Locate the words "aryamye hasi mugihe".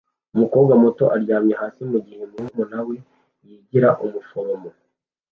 1.15-2.23